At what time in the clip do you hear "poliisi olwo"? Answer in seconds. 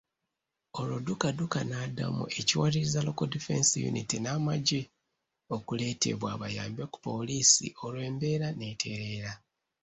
7.07-8.01